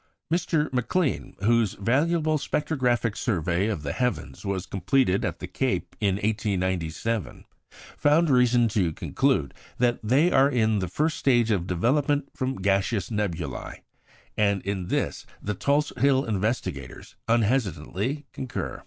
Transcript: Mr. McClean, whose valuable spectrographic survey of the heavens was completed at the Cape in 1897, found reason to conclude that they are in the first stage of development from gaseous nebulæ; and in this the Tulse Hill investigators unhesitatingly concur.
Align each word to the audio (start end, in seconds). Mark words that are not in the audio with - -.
Mr. 0.33 0.67
McClean, 0.71 1.39
whose 1.43 1.75
valuable 1.75 2.39
spectrographic 2.39 3.15
survey 3.15 3.67
of 3.67 3.83
the 3.83 3.93
heavens 3.93 4.43
was 4.43 4.65
completed 4.65 5.23
at 5.23 5.37
the 5.37 5.45
Cape 5.45 5.95
in 5.99 6.15
1897, 6.15 7.45
found 7.97 8.27
reason 8.31 8.67
to 8.67 8.93
conclude 8.93 9.53
that 9.77 9.99
they 10.01 10.31
are 10.31 10.49
in 10.49 10.79
the 10.79 10.87
first 10.87 11.17
stage 11.19 11.51
of 11.51 11.67
development 11.67 12.31
from 12.35 12.55
gaseous 12.63 13.11
nebulæ; 13.11 13.81
and 14.35 14.63
in 14.63 14.87
this 14.87 15.27
the 15.39 15.53
Tulse 15.53 15.93
Hill 15.97 16.25
investigators 16.25 17.13
unhesitatingly 17.27 18.25
concur. 18.33 18.79